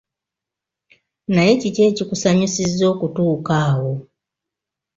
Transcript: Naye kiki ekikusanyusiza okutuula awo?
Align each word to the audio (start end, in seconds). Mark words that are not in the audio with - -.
Naye 1.33 1.53
kiki 1.61 1.81
ekikusanyusiza 1.89 2.83
okutuula 2.93 3.55
awo? 3.69 3.93